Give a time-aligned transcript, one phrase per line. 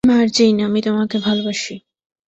[0.03, 1.75] মার্জেইন, আমি তোমাকে ভালোবাসি!